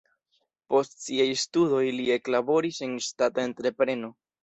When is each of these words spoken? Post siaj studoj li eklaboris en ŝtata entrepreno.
Post 0.73 0.95
siaj 1.09 1.27
studoj 1.43 1.83
li 1.99 2.09
eklaboris 2.17 2.83
en 2.91 2.99
ŝtata 3.13 3.49
entrepreno. 3.53 4.15